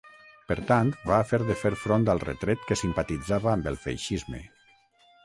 Per 0.51 0.55
tant, 0.69 0.87
va 1.09 1.19
haver 1.25 1.39
de 1.49 1.57
fer 1.63 1.71
front 1.81 2.07
al 2.13 2.21
retret 2.23 2.65
que 2.71 2.79
simpatitzava 2.83 3.53
amb 3.53 3.69
el 3.73 3.79
feixisme. 3.85 4.41